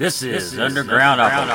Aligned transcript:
This 0.00 0.22
is, 0.22 0.58
Underground, 0.58 1.20
Underground 1.20 1.50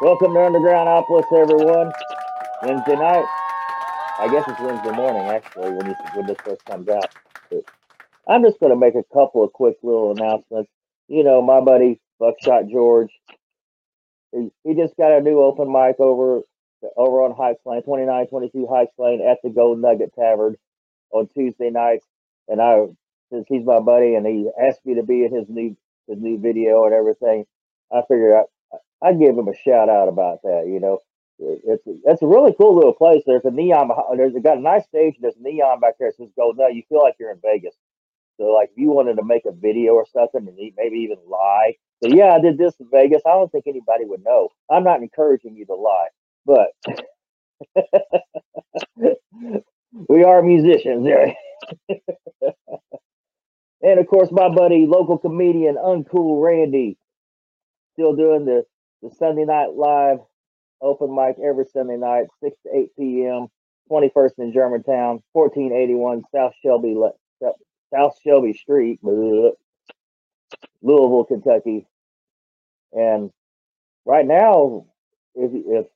Welcome 0.00 0.32
to 0.32 0.38
Undergroundopolis, 0.38 1.30
everyone. 1.38 1.92
Wednesday 2.62 2.96
night. 2.96 3.26
I 4.18 4.28
guess 4.30 4.48
it's 4.48 4.58
Wednesday 4.58 4.92
morning, 4.92 5.28
actually, 5.28 5.72
when, 5.72 5.88
you, 5.88 5.94
when 6.14 6.26
this 6.26 6.38
first 6.42 6.64
comes 6.64 6.88
out. 6.88 7.14
But 7.50 7.64
I'm 8.26 8.42
just 8.42 8.58
going 8.58 8.72
to 8.72 8.78
make 8.78 8.94
a 8.94 9.04
couple 9.12 9.44
of 9.44 9.52
quick 9.52 9.76
little 9.82 10.12
announcements. 10.12 10.70
You 11.08 11.24
know, 11.24 11.42
my 11.42 11.60
buddy 11.60 12.00
Buckshot 12.18 12.70
George, 12.70 13.10
he, 14.32 14.48
he 14.64 14.74
just 14.74 14.96
got 14.96 15.12
a 15.12 15.20
new 15.20 15.42
open 15.42 15.70
mic 15.70 16.00
over 16.00 16.40
over 16.96 17.22
on 17.22 17.36
Heights 17.36 17.60
Lane, 17.66 17.82
2922 17.82 18.66
Heights 18.66 18.92
Lane 18.96 19.20
at 19.20 19.36
the 19.44 19.50
Gold 19.50 19.78
Nugget 19.82 20.14
Tavern 20.14 20.56
on 21.10 21.28
Tuesday 21.28 21.70
nights. 21.70 22.06
And 22.48 22.60
I, 22.60 22.86
since 23.32 23.46
he's 23.48 23.64
my 23.64 23.80
buddy 23.80 24.14
and 24.14 24.26
he 24.26 24.48
asked 24.60 24.84
me 24.84 24.94
to 24.96 25.02
be 25.02 25.24
in 25.24 25.34
his 25.34 25.48
new 25.48 25.76
his 26.08 26.20
new 26.20 26.38
video 26.38 26.84
and 26.84 26.94
everything, 26.94 27.44
I 27.92 28.02
figured 28.08 28.34
I 28.34 28.76
I'd 29.02 29.18
give 29.18 29.36
him 29.36 29.48
a 29.48 29.54
shout 29.54 29.88
out 29.88 30.08
about 30.08 30.42
that. 30.42 30.64
You 30.66 30.80
know, 30.80 31.00
it's 31.38 31.82
it's 31.86 32.22
a 32.22 32.26
really 32.26 32.54
cool 32.56 32.74
little 32.74 32.94
place. 32.94 33.22
There's 33.26 33.44
a 33.44 33.50
neon. 33.50 33.90
There's 34.16 34.34
got 34.42 34.58
a 34.58 34.60
nice 34.60 34.84
stage. 34.84 35.16
There's 35.20 35.34
neon 35.38 35.80
back 35.80 35.94
there. 35.98 36.08
It 36.08 36.16
says 36.16 36.30
"Gold 36.36 36.56
Nugget." 36.58 36.76
You 36.76 36.82
feel 36.88 37.02
like 37.02 37.16
you're 37.18 37.32
in 37.32 37.40
Vegas. 37.42 37.74
So 38.38 38.44
like 38.44 38.70
if 38.72 38.78
you 38.78 38.90
wanted 38.90 39.16
to 39.16 39.24
make 39.24 39.44
a 39.46 39.52
video 39.52 39.92
or 39.94 40.06
something 40.12 40.46
and 40.46 40.56
maybe 40.76 40.96
even 40.98 41.18
lie. 41.28 41.74
So 42.02 42.10
yeah, 42.10 42.34
I 42.34 42.40
did 42.40 42.58
this 42.58 42.74
in 42.80 42.88
Vegas. 42.90 43.22
I 43.26 43.30
don't 43.30 43.50
think 43.50 43.66
anybody 43.66 44.04
would 44.04 44.24
know. 44.24 44.50
I'm 44.70 44.84
not 44.84 45.00
encouraging 45.02 45.56
you 45.56 45.66
to 45.66 45.74
lie, 45.74 46.08
but 46.44 46.68
we 50.16 50.24
are 50.24 50.40
musicians. 50.42 51.06
and 53.82 54.00
of 54.00 54.06
course, 54.06 54.30
my 54.32 54.48
buddy, 54.48 54.86
local 54.86 55.18
comedian, 55.18 55.76
Uncool 55.76 56.42
Randy, 56.42 56.96
still 57.92 58.16
doing 58.16 58.46
the, 58.46 58.64
the 59.02 59.10
Sunday 59.18 59.44
Night 59.44 59.74
Live 59.74 60.18
open 60.80 61.14
mic 61.14 61.36
every 61.38 61.66
Sunday 61.70 61.96
night, 61.96 62.26
6 62.42 62.56
to 62.64 62.70
8 62.74 62.88
p.m., 62.98 63.48
21st 63.90 64.32
in 64.38 64.52
Germantown, 64.52 65.22
1481 65.32 66.22
South 66.34 66.52
Shelby, 66.64 66.96
South 67.94 68.14
Shelby 68.26 68.54
Street, 68.54 68.98
Louisville, 69.02 69.52
Kentucky. 71.24 71.86
And 72.92 73.30
right 74.04 74.26
now, 74.26 74.86
if 75.34 75.52
if 75.54 75.86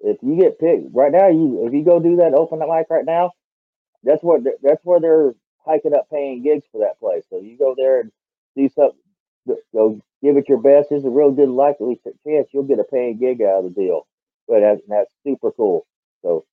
if 0.00 0.16
you 0.22 0.36
get 0.36 0.58
picked 0.58 0.94
right 0.94 1.12
now, 1.12 1.28
you 1.28 1.66
if 1.66 1.74
you 1.74 1.84
go 1.84 2.00
do 2.00 2.16
that 2.16 2.34
open 2.34 2.60
mic 2.60 2.86
right 2.88 3.04
now, 3.04 3.32
that's 4.04 4.22
what 4.22 4.42
that's 4.62 4.84
where 4.84 5.00
they're 5.00 5.34
hiking 5.64 5.94
up 5.94 6.08
paying 6.10 6.42
gigs 6.42 6.64
for 6.72 6.80
that 6.80 6.98
place. 6.98 7.24
So 7.30 7.40
you 7.40 7.58
go 7.58 7.74
there 7.76 8.00
and 8.00 8.12
do 8.56 8.68
something, 8.68 8.98
go 9.72 10.00
give 10.22 10.36
it 10.36 10.48
your 10.48 10.58
best. 10.58 10.88
There's 10.90 11.04
a 11.04 11.10
real 11.10 11.30
good 11.30 11.48
likely 11.48 12.00
chance 12.26 12.48
you'll 12.52 12.64
get 12.64 12.78
a 12.78 12.84
paying 12.84 13.18
gig 13.18 13.42
out 13.42 13.64
of 13.64 13.64
the 13.64 13.70
deal. 13.70 14.06
But 14.46 14.60
that's, 14.60 14.80
that's 14.88 15.12
super 15.24 15.52
cool. 15.52 15.86
So 16.22 16.44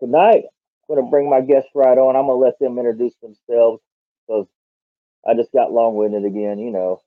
tonight, 0.00 0.44
I'm 0.88 0.94
going 0.94 1.04
to 1.04 1.10
bring 1.10 1.28
my 1.28 1.40
guests 1.40 1.70
right 1.74 1.98
on. 1.98 2.16
I'm 2.16 2.26
going 2.26 2.38
to 2.38 2.44
let 2.44 2.58
them 2.60 2.78
introduce 2.78 3.14
themselves 3.16 3.82
because 4.26 4.46
I 5.26 5.34
just 5.34 5.52
got 5.52 5.72
long 5.72 5.96
winded 5.96 6.24
again, 6.24 6.58
you 6.58 6.70
know. 6.70 7.00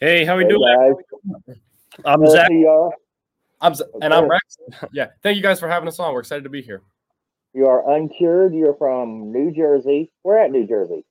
Hey, 0.00 0.24
how 0.24 0.36
we 0.36 0.44
hey 0.44 0.50
doing? 0.50 0.62
Guys. 0.62 1.54
I'm 2.04 2.26
Zach. 2.26 2.50
I'm 3.60 3.74
Z- 3.74 3.84
and 4.00 4.14
I'm 4.14 4.30
Rex. 4.30 4.58
yeah, 4.92 5.08
thank 5.22 5.36
you 5.36 5.42
guys 5.42 5.58
for 5.58 5.68
having 5.68 5.88
us 5.88 5.98
on. 5.98 6.12
We're 6.12 6.20
excited 6.20 6.44
to 6.44 6.50
be 6.50 6.62
here. 6.62 6.82
You 7.58 7.66
are 7.66 7.92
uncured. 7.96 8.54
You're 8.54 8.74
from 8.74 9.32
New 9.32 9.50
Jersey. 9.50 10.12
We're 10.22 10.38
at 10.38 10.52
New 10.52 10.64
Jersey. 10.64 11.04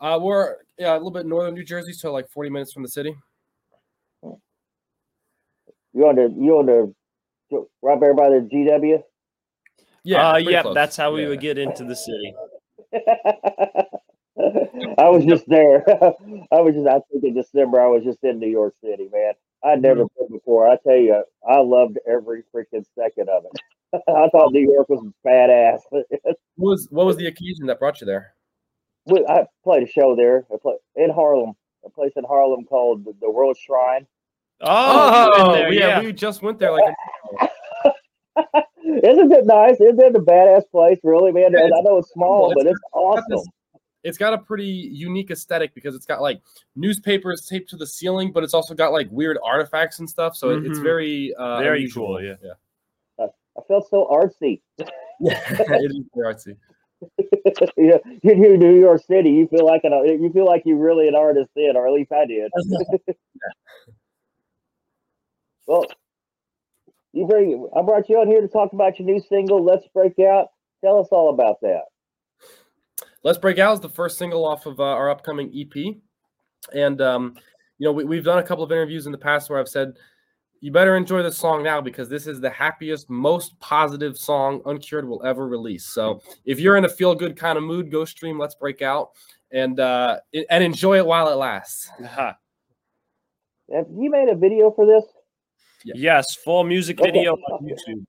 Uh, 0.00 0.16
we're 0.22 0.58
yeah 0.78 0.92
a 0.92 0.94
little 0.94 1.10
bit 1.10 1.26
northern 1.26 1.54
New 1.54 1.64
Jersey, 1.64 1.92
so 1.92 2.12
like 2.12 2.30
40 2.30 2.48
minutes 2.48 2.72
from 2.72 2.84
the 2.84 2.88
city. 2.88 3.16
You 4.22 6.06
on 6.06 6.14
the 6.14 6.32
you 6.38 6.58
on 6.58 6.66
the 6.66 6.94
right 7.82 7.98
there 7.98 8.14
by 8.14 8.28
the 8.28 8.48
GW? 8.52 9.02
Yeah, 10.04 10.30
uh, 10.30 10.36
yeah. 10.36 10.62
Close. 10.62 10.76
That's 10.76 10.96
how 10.96 11.12
we 11.12 11.22
yeah. 11.22 11.28
would 11.30 11.40
get 11.40 11.58
into 11.58 11.82
the 11.82 11.96
city. 11.96 12.36
I 14.96 15.08
was 15.08 15.24
just 15.24 15.48
there. 15.48 15.82
I 16.52 16.60
was 16.60 16.76
just 16.76 16.86
I 16.86 17.00
think 17.10 17.24
in 17.24 17.34
December 17.34 17.80
I 17.80 17.88
was 17.88 18.04
just 18.04 18.22
in 18.22 18.38
New 18.38 18.48
York 18.48 18.76
City, 18.80 19.08
man. 19.12 19.32
I'd 19.64 19.82
never 19.82 20.04
mm-hmm. 20.04 20.24
been 20.24 20.38
before. 20.38 20.70
I 20.70 20.76
tell 20.76 20.94
you, 20.94 21.24
I 21.44 21.58
loved 21.58 21.98
every 22.08 22.44
freaking 22.54 22.84
second 22.96 23.28
of 23.28 23.44
it. 23.44 23.60
I 24.08 24.28
thought 24.30 24.52
New 24.52 24.72
York 24.72 24.88
was 24.88 25.04
badass. 25.26 25.80
what 25.90 26.70
was 26.70 26.88
what 26.90 27.06
was 27.06 27.16
the 27.16 27.26
occasion 27.26 27.66
that 27.66 27.78
brought 27.78 28.00
you 28.00 28.06
there? 28.06 28.34
I 29.08 29.46
played 29.64 29.82
a 29.82 29.90
show 29.90 30.14
there. 30.16 30.46
I 30.52 30.56
played 30.62 30.78
in 30.96 31.10
Harlem, 31.10 31.54
a 31.84 31.90
place 31.90 32.12
in 32.16 32.24
Harlem 32.24 32.64
called 32.64 33.04
the 33.20 33.30
World 33.30 33.56
Shrine. 33.56 34.06
Oh, 34.60 35.30
oh 35.34 35.52
there, 35.52 35.72
yeah, 35.72 36.00
yeah, 36.00 36.02
we 36.02 36.12
just 36.12 36.42
went 36.42 36.58
there 36.58 36.72
like. 36.72 36.94
Isn't 38.84 39.32
it 39.32 39.46
nice? 39.46 39.80
Isn't 39.80 40.00
it 40.00 40.16
a 40.16 40.20
badass 40.20 40.62
place? 40.70 40.98
Really, 41.02 41.32
man. 41.32 41.54
I 41.56 41.80
know 41.82 41.98
it's 41.98 42.10
small, 42.12 42.50
it's, 42.52 42.62
but 42.62 42.70
it's 42.70 42.80
awesome. 42.92 43.50
it's 44.04 44.18
got 44.18 44.32
a 44.32 44.38
pretty 44.38 44.66
unique 44.66 45.30
aesthetic 45.30 45.74
because 45.74 45.94
it's 45.94 46.06
got 46.06 46.22
like 46.22 46.40
newspapers 46.76 47.46
taped 47.46 47.70
to 47.70 47.76
the 47.76 47.86
ceiling, 47.86 48.32
but 48.32 48.44
it's 48.44 48.54
also 48.54 48.74
got 48.74 48.92
like 48.92 49.08
weird 49.10 49.38
artifacts 49.44 49.98
and 49.98 50.08
stuff. 50.08 50.36
So 50.36 50.48
mm-hmm. 50.48 50.70
it's 50.70 50.78
very, 50.78 51.34
uh, 51.34 51.58
very 51.58 51.78
unusual. 51.78 52.06
cool. 52.06 52.22
Yeah, 52.22 52.34
yeah. 52.42 52.52
I 53.56 53.62
felt 53.68 53.88
so 53.90 54.08
artsy. 54.10 54.60
yeah, 54.78 54.86
it 55.48 55.90
is 55.90 56.06
artsy. 56.16 56.56
yeah, 57.76 57.98
you're 58.22 58.56
New 58.56 58.78
York 58.78 59.02
City. 59.04 59.30
You 59.30 59.48
feel 59.48 59.66
like 59.66 59.82
an 59.84 59.92
you 60.06 60.30
feel 60.32 60.46
like 60.46 60.62
you 60.64 60.76
really 60.76 61.08
an 61.08 61.14
artist 61.14 61.50
then, 61.56 61.76
or 61.76 61.86
at 61.86 61.92
least 61.92 62.12
I 62.12 62.26
did. 62.26 62.50
well, 65.66 65.86
you 67.12 67.26
bring. 67.26 67.68
I 67.76 67.82
brought 67.82 68.08
you 68.08 68.20
on 68.20 68.28
here 68.28 68.40
to 68.40 68.48
talk 68.48 68.72
about 68.72 68.98
your 68.98 69.06
new 69.06 69.20
single. 69.20 69.64
Let's 69.64 69.86
break 69.88 70.18
out. 70.18 70.48
Tell 70.84 70.98
us 71.00 71.08
all 71.10 71.30
about 71.30 71.60
that. 71.62 71.82
Let's 73.24 73.38
break 73.38 73.58
out 73.58 73.74
is 73.74 73.80
the 73.80 73.88
first 73.88 74.18
single 74.18 74.44
off 74.44 74.66
of 74.66 74.80
uh, 74.80 74.84
our 74.84 75.10
upcoming 75.10 75.52
EP, 75.54 75.96
and 76.72 77.00
um, 77.00 77.34
you 77.78 77.86
know 77.86 77.92
we, 77.92 78.04
we've 78.04 78.24
done 78.24 78.38
a 78.38 78.42
couple 78.42 78.64
of 78.64 78.72
interviews 78.72 79.06
in 79.06 79.12
the 79.12 79.18
past 79.18 79.50
where 79.50 79.58
I've 79.58 79.68
said 79.68 79.94
you 80.62 80.70
better 80.70 80.96
enjoy 80.96 81.24
this 81.24 81.36
song 81.36 81.64
now 81.64 81.80
because 81.80 82.08
this 82.08 82.28
is 82.28 82.40
the 82.40 82.48
happiest, 82.48 83.10
most 83.10 83.58
positive 83.58 84.16
song 84.16 84.62
Uncured 84.64 85.06
will 85.06 85.20
ever 85.26 85.48
release. 85.48 85.84
So 85.84 86.22
if 86.44 86.60
you're 86.60 86.76
in 86.76 86.84
a 86.84 86.88
feel 86.88 87.16
good 87.16 87.36
kind 87.36 87.58
of 87.58 87.64
mood, 87.64 87.90
go 87.90 88.04
stream 88.04 88.38
Let's 88.38 88.54
Break 88.54 88.80
Out 88.80 89.10
and 89.50 89.80
uh, 89.80 90.20
and 90.48 90.62
enjoy 90.62 90.98
it 90.98 91.04
while 91.04 91.28
it 91.28 91.34
lasts. 91.34 91.90
Have 92.06 92.36
you 93.90 94.08
made 94.08 94.28
a 94.28 94.36
video 94.36 94.70
for 94.70 94.86
this? 94.86 95.04
Yeah. 95.84 95.94
Yes, 95.96 96.36
full 96.36 96.62
music 96.62 97.00
video 97.02 97.32
on 97.32 97.64
YouTube. 97.64 98.04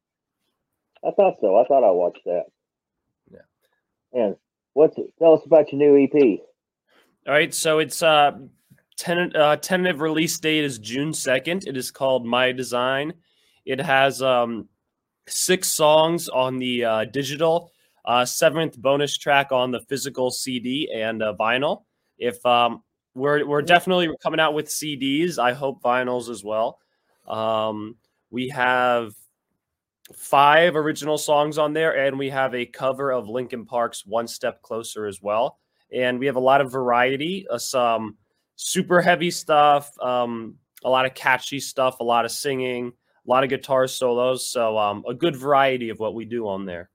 I 1.04 1.10
thought 1.12 1.38
so. 1.42 1.58
I 1.58 1.66
thought 1.66 1.84
I 1.84 1.90
watched 1.90 2.24
that. 2.26 2.44
Yeah. 3.32 3.40
And 4.14 4.36
what's 4.74 4.96
it? 5.00 5.08
Tell 5.18 5.34
us 5.34 5.42
about 5.44 5.74
your 5.74 5.80
new 5.80 6.04
EP. 6.04 6.40
All 7.26 7.34
right, 7.34 7.52
so 7.52 7.80
it's 7.80 8.04
uh 8.04 8.34
Ten, 8.98 9.36
uh, 9.36 9.56
tentative 9.58 10.02
release 10.02 10.38
date 10.40 10.64
is 10.64 10.78
June 10.80 11.12
2nd. 11.12 11.68
It 11.68 11.76
is 11.76 11.92
called 11.92 12.26
My 12.26 12.52
Design. 12.52 13.14
It 13.66 13.80
has 13.80 14.22
um, 14.22 14.68
six 15.28 15.70
songs 15.70 16.30
on 16.30 16.58
the 16.58 16.86
uh, 16.86 17.06
digital, 17.06 17.72
uh, 18.06 18.26
seventh 18.26 18.78
bonus 18.78 19.18
track 19.18 19.52
on 19.52 19.72
the 19.72 19.80
physical 19.82 20.32
CD 20.32 20.92
and 20.94 21.24
uh, 21.24 21.34
vinyl. 21.40 21.84
If 22.18 22.46
um, 22.46 22.84
we're 23.16 23.46
we're 23.46 23.62
definitely 23.62 24.10
coming 24.22 24.40
out 24.40 24.54
with 24.54 24.68
CDs, 24.68 25.40
I 25.40 25.54
hope 25.54 25.82
vinyls 25.82 26.30
as 26.30 26.44
well. 26.44 26.80
Um, 27.28 27.96
we 28.30 28.50
have 28.50 29.14
five 30.14 30.76
original 30.76 31.18
songs 31.18 31.58
on 31.58 31.74
there, 31.74 32.06
and 32.06 32.20
we 32.20 32.30
have 32.30 32.54
a 32.54 32.66
cover 32.66 33.12
of 33.12 33.30
Linkin 33.30 33.66
Park's 33.66 34.06
"One 34.06 34.28
Step 34.28 34.62
Closer" 34.62 35.06
as 35.06 35.22
well. 35.22 35.60
And 35.92 36.20
we 36.20 36.26
have 36.26 36.36
a 36.36 36.42
lot 36.42 36.60
of 36.60 36.72
variety, 36.72 37.48
uh, 37.48 37.60
some 37.60 38.18
super 38.56 39.02
heavy 39.02 39.32
stuff, 39.32 39.92
um, 40.00 40.56
a 40.84 40.90
lot 40.90 41.06
of 41.06 41.14
catchy 41.14 41.60
stuff, 41.60 42.00
a 42.00 42.04
lot 42.04 42.26
of 42.26 42.32
singing, 42.32 42.92
a 43.26 43.30
lot 43.30 43.44
of 43.44 43.50
guitar 43.50 43.88
solos. 43.88 44.48
So 44.48 44.78
um, 44.78 45.04
a 45.08 45.14
good 45.14 45.36
variety 45.36 45.90
of 45.90 46.00
what 46.00 46.14
we 46.16 46.26
do 46.26 46.48
on 46.48 46.66
there. 46.66 46.90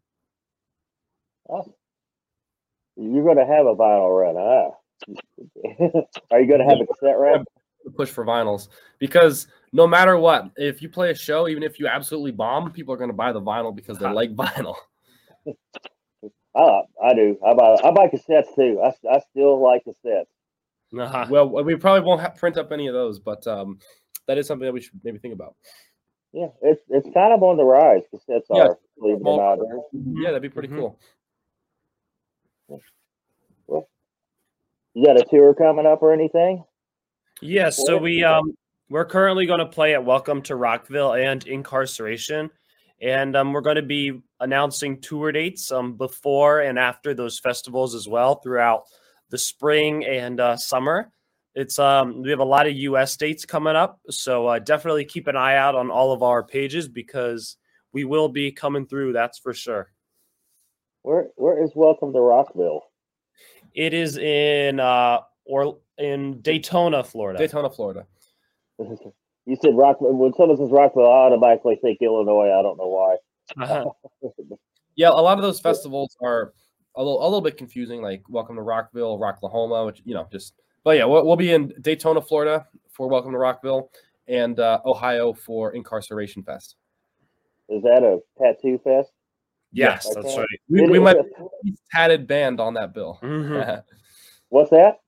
Awesome. 1.48 1.72
You're 2.96 3.24
going 3.24 3.36
to 3.36 3.46
have 3.46 3.66
a 3.66 3.74
vinyl 3.74 4.18
run, 4.18 4.34
huh? 4.36 4.70
Are 6.30 6.40
you 6.40 6.48
going 6.48 6.60
to 6.60 6.66
have 6.66 6.80
a 6.80 6.86
cassette 6.86 7.18
run? 7.18 7.44
Push 7.96 8.10
for 8.10 8.24
vinyls 8.24 8.68
because 8.98 9.46
no 9.72 9.86
matter 9.86 10.18
what, 10.18 10.50
if 10.56 10.82
you 10.82 10.88
play 10.88 11.10
a 11.10 11.14
show, 11.14 11.48
even 11.48 11.62
if 11.62 11.78
you 11.78 11.86
absolutely 11.86 12.32
bomb, 12.32 12.70
people 12.72 12.92
are 12.92 12.98
going 12.98 13.08
to 13.10 13.16
buy 13.16 13.32
the 13.32 13.40
vinyl 13.40 13.74
because 13.74 13.98
they 13.98 14.10
like 14.10 14.30
vinyl. 14.34 14.74
I, 16.56 16.82
I 17.02 17.14
do. 17.14 17.38
I 17.46 17.54
buy 17.54 17.76
I 17.84 17.90
buy 17.92 18.08
cassettes 18.08 18.54
too. 18.56 18.80
I, 18.82 18.92
I 19.08 19.20
still 19.30 19.62
like 19.62 19.84
cassettes. 19.84 20.26
Uh-huh. 20.96 21.26
Well, 21.28 21.48
we 21.64 21.76
probably 21.76 22.00
won't 22.00 22.20
have, 22.20 22.36
print 22.36 22.56
up 22.56 22.72
any 22.72 22.86
of 22.86 22.94
those, 22.94 23.18
but 23.18 23.46
um, 23.46 23.78
that 24.26 24.38
is 24.38 24.46
something 24.46 24.64
that 24.64 24.72
we 24.72 24.80
should 24.80 24.98
maybe 25.04 25.18
think 25.18 25.34
about. 25.34 25.54
Yeah, 26.32 26.48
it's 26.62 26.82
it's 26.90 27.08
kind 27.14 27.32
of 27.32 27.42
on 27.42 27.56
the 27.56 27.64
rise. 27.64 28.02
Cassettes 28.12 28.42
yeah. 28.50 28.62
are, 28.62 28.78
believe 28.98 29.16
it 29.16 29.22
or 29.24 29.56
not. 29.56 29.64
Yeah, 29.92 30.28
that'd 30.28 30.42
be 30.42 30.48
pretty 30.48 30.68
mm-hmm. 30.68 30.78
cool. 30.78 30.98
You 34.94 35.06
got 35.06 35.20
a 35.20 35.24
tour 35.24 35.54
coming 35.54 35.86
up 35.86 36.02
or 36.02 36.12
anything? 36.12 36.64
Yes, 37.40 37.80
so 37.86 37.96
we 37.96 38.24
um 38.24 38.54
we're 38.90 39.04
currently 39.04 39.46
going 39.46 39.60
to 39.60 39.66
play 39.66 39.94
at 39.94 40.04
Welcome 40.04 40.42
to 40.42 40.56
Rockville 40.56 41.14
and 41.14 41.44
Inkcarceration, 41.44 42.50
and 43.00 43.36
um, 43.36 43.52
we're 43.52 43.60
going 43.60 43.76
to 43.76 43.82
be 43.82 44.20
announcing 44.40 45.00
tour 45.00 45.30
dates 45.32 45.70
um 45.70 45.96
before 45.96 46.60
and 46.60 46.78
after 46.78 47.14
those 47.14 47.38
festivals 47.38 47.94
as 47.94 48.08
well 48.08 48.36
throughout 48.36 48.84
the 49.30 49.38
spring 49.38 50.04
and 50.04 50.40
uh, 50.40 50.56
summer. 50.56 51.12
It's 51.54 51.78
um 51.78 52.22
we 52.22 52.30
have 52.30 52.38
a 52.38 52.44
lot 52.44 52.66
of 52.66 52.76
U.S. 52.76 53.16
dates 53.16 53.44
coming 53.44 53.74
up, 53.74 54.00
so 54.10 54.46
uh, 54.46 54.58
definitely 54.58 55.04
keep 55.04 55.26
an 55.26 55.36
eye 55.36 55.56
out 55.56 55.74
on 55.74 55.90
all 55.90 56.12
of 56.12 56.22
our 56.22 56.44
pages 56.44 56.88
because 56.88 57.56
we 57.92 58.04
will 58.04 58.28
be 58.28 58.52
coming 58.52 58.86
through. 58.86 59.12
That's 59.12 59.38
for 59.38 59.52
sure. 59.52 59.90
Where 61.02 61.28
Where 61.36 61.62
is 61.62 61.72
Welcome 61.74 62.12
to 62.12 62.20
Rockville? 62.20 62.82
It 63.74 63.94
is 63.94 64.18
in 64.18 64.78
uh 64.78 65.20
or 65.44 65.78
in 65.96 66.40
Daytona, 66.42 67.02
Florida. 67.02 67.38
Daytona, 67.38 67.70
Florida. 67.70 68.06
You 69.48 69.56
said 69.62 69.74
Rockville. 69.74 70.12
When 70.12 70.34
someone 70.34 70.58
says 70.58 70.68
Rockville, 70.70 71.06
I 71.06 71.24
automatically 71.24 71.78
think 71.80 72.02
Illinois. 72.02 72.50
I 72.50 72.60
don't 72.60 72.76
know 72.76 72.88
why. 72.88 73.16
Uh-huh. 73.58 74.28
Yeah, 74.94 75.10
a 75.10 75.22
lot 75.22 75.38
of 75.38 75.42
those 75.42 75.60
festivals 75.60 76.16
are 76.20 76.52
a 76.96 77.02
little, 77.02 77.22
a 77.22 77.24
little 77.24 77.40
bit 77.40 77.56
confusing, 77.56 78.02
like 78.02 78.22
Welcome 78.28 78.56
to 78.56 78.62
Rockville, 78.62 79.18
Rocklahoma, 79.18 79.86
which 79.86 80.02
you 80.04 80.14
know, 80.14 80.26
just. 80.32 80.54
But 80.84 80.96
yeah, 80.96 81.04
we'll, 81.04 81.24
we'll 81.26 81.36
be 81.36 81.52
in 81.52 81.72
Daytona, 81.80 82.20
Florida 82.20 82.66
for 82.90 83.08
Welcome 83.08 83.32
to 83.32 83.38
Rockville, 83.38 83.90
and 84.26 84.58
uh, 84.58 84.80
Ohio 84.86 85.32
for 85.32 85.74
Inkcarceration 85.74 86.44
Fest. 86.44 86.76
Is 87.68 87.82
that 87.82 88.02
a 88.02 88.18
tattoo 88.38 88.78
fest? 88.82 89.10
yes, 89.72 90.06
Yeah, 90.08 90.22
that's 90.22 90.36
right. 90.38 90.46
We, 90.70 90.82
It 90.84 90.90
we 90.90 90.98
might 90.98 91.16
a- 91.16 91.24
be 91.62 91.72
the 91.72 91.76
tatted 91.92 92.26
band 92.26 92.60
on 92.60 92.74
that 92.74 92.94
bill. 92.94 93.18
Mhm. 93.22 93.82
What's 94.48 94.70
that? 94.70 95.00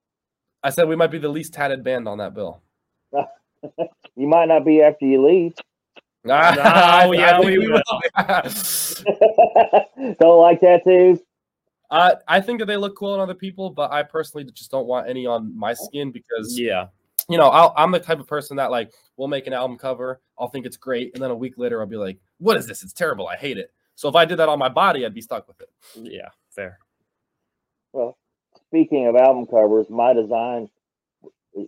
I 0.63 0.69
said 0.69 0.87
we 0.89 0.97
might 0.97 1.11
be 1.11 1.17
the 1.19 1.29
least 1.31 1.55
tatted 1.55 1.83
band 1.83 2.07
on 2.09 2.19
that 2.19 2.35
bill. 2.35 2.61
You 4.17 4.27
might 4.27 4.49
not 4.49 4.65
be 4.65 4.81
after 4.83 5.05
you 5.05 5.27
leave. 5.27 5.53
I- 6.31 7.11
yeah, 7.15 7.41
we 7.41 7.59
we 7.59 7.69
will. 7.69 7.83
will. 8.17 10.15
don't 10.19 10.39
like 10.41 10.61
tattoos. 10.61 11.19
Uh, 11.91 12.15
I 12.29 12.41
think 12.41 12.59
that 12.61 12.67
they 12.67 12.77
look 12.77 12.97
cool 12.97 13.13
on 13.13 13.21
other 13.21 13.35
people, 13.35 13.71
but 13.71 13.91
I 13.93 14.03
personally 14.03 14.45
just 14.53 14.71
don't 14.71 14.87
want 14.87 15.09
any 15.09 15.27
on 15.27 15.57
my 15.57 15.75
skin 15.75 16.11
because 16.13 16.59
Yeah. 16.59 16.87
you 17.29 17.37
know 17.39 17.49
I'll, 17.49 17.73
I'm 17.77 17.91
the 17.91 17.99
type 18.01 18.21
of 18.21 18.27
person 18.27 18.57
that 18.59 18.71
like 18.71 18.93
we'll 19.17 19.29
make 19.29 19.47
an 19.47 19.53
album 19.53 19.77
cover, 19.79 20.21
I'll 20.39 20.49
think 20.49 20.67
it's 20.67 20.77
great, 20.77 21.13
and 21.15 21.23
then 21.23 21.31
a 21.31 21.37
week 21.37 21.55
later 21.59 21.81
I'll 21.81 21.87
be 21.87 21.97
like, 21.97 22.19
"What 22.39 22.57
is 22.57 22.67
this? 22.67 22.83
It's 22.83 22.93
terrible. 22.93 23.27
I 23.29 23.37
hate 23.37 23.59
it." 23.59 23.73
So 23.95 24.09
if 24.09 24.15
I 24.15 24.25
did 24.25 24.37
that 24.39 24.49
on 24.49 24.59
my 24.59 24.69
body, 24.69 25.05
I'd 25.05 25.15
be 25.15 25.21
stuck 25.21 25.47
with 25.47 25.61
it. 25.61 25.69
Yeah. 25.95 26.29
Fair. 26.51 26.79
Well, 27.93 28.17
speaking 28.69 29.07
of 29.07 29.17
album 29.17 29.47
covers, 29.47 29.91
my 29.91 30.13
design 30.13 30.69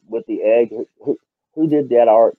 with 0.09 0.25
the 0.27 0.43
egg. 0.43 0.73
Who, 1.05 1.19
who 1.55 1.69
did 1.69 1.89
that 1.91 2.09
art? 2.09 2.39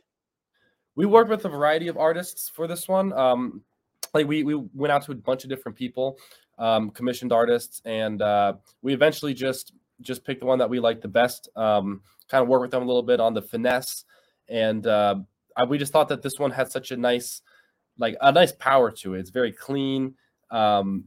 we 0.96 1.06
worked 1.08 1.30
with 1.30 1.44
a 1.46 1.50
variety 1.50 1.88
of 1.88 1.98
artists 1.98 2.50
for 2.50 2.68
this 2.68 2.88
one. 2.88 3.12
Um, 3.14 3.64
like 4.14 4.28
we 4.28 4.44
we 4.44 4.56
went 4.74 4.92
out 4.92 5.04
to 5.04 5.12
a 5.12 5.16
bunch 5.16 5.44
of 5.44 5.50
different 5.50 5.78
people, 5.78 6.18
um, 6.58 6.90
commissioned 6.92 7.32
artists, 7.32 7.82
and 7.86 8.22
uh, 8.22 8.54
we 8.82 8.94
eventually 8.94 9.34
just 9.34 9.74
just 10.02 10.24
picked 10.26 10.42
the 10.42 10.46
one 10.46 10.60
that 10.60 10.70
we 10.70 10.80
liked 10.80 11.02
the 11.02 11.08
best. 11.08 11.50
Um, 11.56 12.02
kind 12.30 12.42
of 12.42 12.48
work 12.48 12.62
with 12.62 12.72
them 12.72 12.84
a 12.84 12.86
little 12.86 13.04
bit 13.04 13.20
on 13.20 13.34
the 13.34 13.42
finesse, 13.42 14.06
and 14.48 14.86
uh, 14.88 15.16
I, 15.56 15.66
we 15.66 15.78
just 15.78 15.92
thought 15.92 16.10
that 16.10 16.22
this 16.22 16.40
one 16.40 16.52
had 16.52 16.72
such 16.72 16.92
a 16.92 16.98
nice, 16.98 17.42
like 17.98 18.16
a 18.22 18.32
nice 18.32 18.52
power 18.52 18.92
to 18.92 19.16
it. 19.16 19.20
It's 19.20 19.30
very 19.30 19.52
clean, 19.52 20.16
um, 20.52 21.06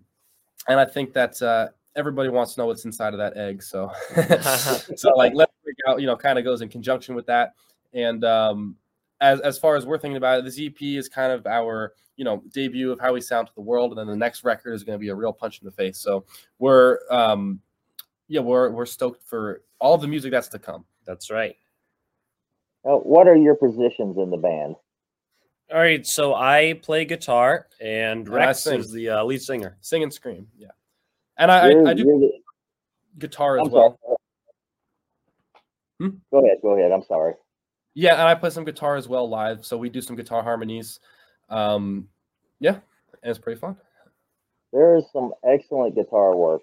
and 0.69 0.81
I 0.81 0.85
think 0.85 1.13
that 1.15 1.41
uh, 1.43 1.69
everybody 1.95 2.29
wants 2.29 2.55
to 2.55 2.61
know 2.61 2.67
what's 2.67 2.85
inside 2.85 3.15
of 3.15 3.19
that 3.19 3.37
egg. 3.37 3.63
So, 3.63 3.91
so 4.97 5.11
like 5.11 5.33
let's 5.35 5.53
out, 5.87 6.01
you 6.01 6.07
know, 6.07 6.17
kind 6.17 6.39
of 6.39 6.45
goes 6.45 6.61
in 6.61 6.69
conjunction 6.69 7.15
with 7.15 7.27
that, 7.27 7.55
and 7.93 8.25
um, 8.25 8.77
as 9.21 9.41
as 9.41 9.59
far 9.59 9.77
as 9.77 9.87
we're 9.87 9.99
thinking 9.99 10.17
about 10.17 10.39
it, 10.41 10.45
this 10.45 10.61
EP 10.61 10.81
is 10.83 11.09
kind 11.09 11.33
of 11.33 11.47
our 11.47 11.95
you 12.17 12.25
know 12.25 12.43
debut 12.53 12.93
of 12.93 13.01
how 13.01 13.13
we 13.13 13.21
sound 13.21 13.47
to 13.49 13.55
the 13.55 13.61
world, 13.61 13.93
and 13.93 13.99
then 13.99 14.07
the 14.07 14.17
next 14.17 14.45
record 14.45 14.73
is 14.73 14.85
going 14.85 14.99
to 14.99 15.01
be 15.01 15.09
a 15.09 15.15
real 15.15 15.33
punch 15.33 15.61
in 15.61 15.65
the 15.67 15.73
face. 15.73 15.99
So 15.99 16.25
we're 16.59 16.99
um, 17.11 17.61
yeah, 18.29 18.41
we're 18.41 18.71
we're 18.71 18.87
stoked 18.87 19.23
for 19.23 19.63
all 19.79 19.99
the 19.99 20.09
music 20.09 20.31
that's 20.33 20.49
to 20.49 20.59
come. 20.59 20.85
That's 21.07 21.31
right. 21.31 21.57
Now, 22.85 22.99
what 22.99 23.27
are 23.29 23.37
your 23.37 23.55
positions 23.55 24.17
in 24.19 24.31
the 24.31 24.37
band? 24.37 24.77
All 25.73 25.79
right. 25.79 26.07
So 26.07 26.35
I 26.35 26.79
play 26.83 27.05
guitar, 27.05 27.67
and 27.81 28.21
And 28.21 28.29
Rex 28.29 28.61
sing. 28.61 28.79
is 28.81 28.93
the 28.93 29.09
uh, 29.11 29.25
lead 29.25 29.43
singer. 29.43 29.77
Sing 29.81 30.03
and 30.03 30.13
scream, 30.13 30.47
yeah. 30.57 30.69
And 31.39 31.51
I, 31.51 31.71
I, 31.71 31.91
I 31.91 31.95
do 31.95 32.05
you're 32.05 32.19
the- 32.21 32.33
guitar 33.19 33.59
as 33.59 33.67
I'm 33.67 33.73
well. 33.73 33.99
Hmm? 36.01 36.09
Go 36.31 36.45
ahead. 36.45 36.59
Go 36.63 36.77
ahead. 36.79 36.93
I'm 36.93 37.03
sorry. 37.03 37.35
Yeah, 37.99 38.13
and 38.13 38.23
I 38.29 38.35
play 38.35 38.51
some 38.51 38.67
guitar 38.67 38.97
as 38.97 39.09
well 39.09 39.27
live. 39.27 39.65
So 39.65 39.79
we 39.79 39.89
do 39.89 40.03
some 40.03 40.17
guitar 40.17 40.43
harmonies. 40.43 41.01
Um, 41.49 42.09
yeah, 42.61 42.75
and 43.23 43.31
it's 43.31 43.39
pretty 43.39 43.59
fun. 43.59 43.75
There 44.71 44.97
is 44.97 45.05
some 45.15 45.33
excellent 45.43 45.95
guitar 45.95 46.37
work 46.37 46.61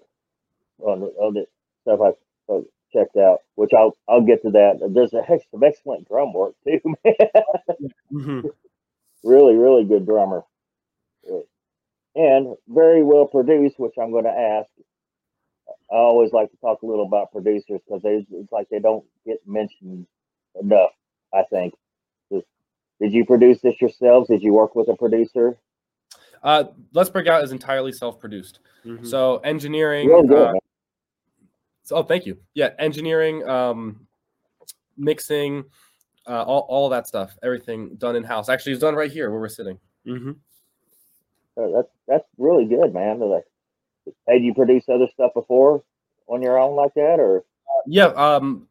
on, 0.78 1.00
the- 1.00 1.06
on 1.18 1.34
the 1.34 1.46
stuff 1.82 2.00
I 2.00 2.52
uh, 2.52 2.60
checked 2.92 3.16
out, 3.16 3.40
which 3.56 3.72
I'll 3.76 3.96
I'll 4.08 4.20
get 4.24 4.42
to 4.42 4.50
that. 4.52 4.78
There's 4.94 5.12
a 5.12 5.22
heck 5.22 5.40
some 5.50 5.64
excellent 5.64 6.06
drum 6.06 6.32
work 6.32 6.54
too, 6.64 6.78
man. 7.04 7.14
Mhm. 8.12 8.50
really, 9.24 9.56
really 9.56 9.84
good 9.84 10.06
drummer, 10.06 10.44
and 12.14 12.54
very 12.68 13.02
well 13.02 13.26
produced. 13.26 13.80
Which 13.80 13.94
I'm 14.00 14.12
going 14.12 14.24
to 14.24 14.30
ask. 14.30 14.70
I 15.90 15.96
always 15.96 16.32
like 16.32 16.50
to 16.52 16.56
talk 16.58 16.82
a 16.82 16.86
little 16.86 17.06
about 17.06 17.32
producers 17.32 17.80
because 17.86 18.02
they 18.02 18.24
it's 18.30 18.52
like 18.52 18.68
they 18.68 18.78
don't 18.78 19.04
get 19.26 19.38
mentioned 19.46 20.06
enough. 20.60 20.90
I 21.34 21.42
think. 21.50 21.74
Just- 22.32 22.46
Did 23.00 23.12
you 23.12 23.24
produce 23.24 23.60
this 23.60 23.80
yourselves? 23.80 24.28
Did 24.28 24.42
you 24.42 24.52
work 24.52 24.74
with 24.74 24.88
a 24.88 24.96
producer? 24.96 25.56
Uh, 26.42 26.64
Let's 26.92 27.10
Break 27.10 27.26
Out 27.26 27.42
is 27.42 27.52
entirely 27.52 27.90
self-produced. 27.92 28.60
Mhm. 28.84 29.06
So 29.06 29.38
engineering, 29.38 30.08
Real 30.08 30.22
good. 30.22 30.48
uh. 30.48 30.60
So, 31.84 31.96
oh, 31.96 32.02
thank 32.02 32.24
you. 32.26 32.38
Yeah, 32.54 32.70
engineering, 32.78 33.46
um, 33.48 34.06
mixing, 34.96 35.64
uh, 36.26 36.42
all, 36.42 36.60
all 36.68 36.86
of 36.86 36.90
that 36.90 37.06
stuff, 37.06 37.36
everything 37.42 37.96
done 37.96 38.16
in 38.16 38.24
house. 38.24 38.48
Actually, 38.48 38.72
it's 38.72 38.80
done 38.80 38.94
right 38.94 39.10
here 39.10 39.30
where 39.30 39.40
we're 39.40 39.48
sitting. 39.48 39.78
Mm-hmm. 40.06 40.30
Uh, 41.56 41.68
that's 41.68 41.88
that's 42.08 42.24
really 42.38 42.64
good, 42.64 42.92
man. 42.94 43.20
Like, 43.20 43.44
had 44.28 44.42
you 44.42 44.54
produced 44.54 44.88
other 44.88 45.08
stuff 45.12 45.32
before 45.34 45.82
on 46.26 46.42
your 46.42 46.58
own 46.58 46.74
like 46.74 46.94
that, 46.94 47.20
or 47.20 47.44
Yeah, 47.86 48.06
um, 48.06 48.66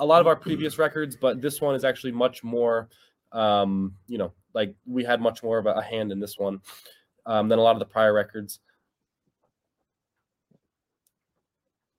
a 0.00 0.04
lot 0.04 0.20
of 0.20 0.26
our 0.26 0.36
previous 0.46 0.78
records, 0.78 1.16
but 1.16 1.40
this 1.40 1.60
one 1.60 1.74
is 1.74 1.84
actually 1.84 2.12
much 2.12 2.42
more, 2.42 2.88
um, 3.30 3.94
you 4.08 4.18
know, 4.18 4.32
like 4.52 4.74
we 4.84 5.04
had 5.04 5.20
much 5.20 5.42
more 5.42 5.58
of 5.58 5.66
a, 5.66 5.74
a 5.74 5.82
hand 5.82 6.10
in 6.10 6.18
this 6.18 6.36
one 6.36 6.60
um, 7.26 7.48
than 7.48 7.60
a 7.60 7.62
lot 7.62 7.76
of 7.76 7.78
the 7.78 7.86
prior 7.86 8.12
records. 8.12 8.58